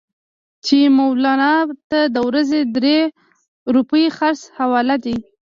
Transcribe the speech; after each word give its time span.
چې 0.65 0.77
مولنا 0.97 1.53
ته 1.89 1.99
د 2.13 2.17
ورځې 2.27 2.59
درې 2.75 2.97
روپۍ 3.75 4.05
خرڅ 4.17 4.41
حواله 4.57 4.95
دي. 5.05 5.17